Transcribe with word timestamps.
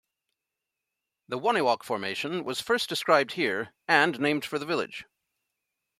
The 1.27 1.37
Wonewoc 1.37 1.83
Formation 1.83 2.43
was 2.43 2.59
first 2.59 2.89
described 2.89 3.33
here 3.33 3.75
and 3.87 4.19
named 4.19 4.45
for 4.45 4.57
the 4.57 4.65
village. 4.65 5.05